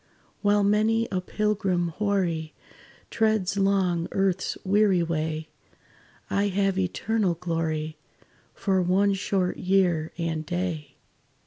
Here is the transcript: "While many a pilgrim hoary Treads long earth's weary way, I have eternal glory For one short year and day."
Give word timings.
"While 0.41 0.63
many 0.63 1.07
a 1.11 1.21
pilgrim 1.21 1.89
hoary 1.89 2.55
Treads 3.11 3.55
long 3.55 4.07
earth's 4.11 4.57
weary 4.65 5.03
way, 5.03 5.49
I 6.27 6.47
have 6.47 6.79
eternal 6.79 7.35
glory 7.35 7.99
For 8.55 8.81
one 8.81 9.13
short 9.13 9.57
year 9.57 10.11
and 10.17 10.43
day." 10.43 10.95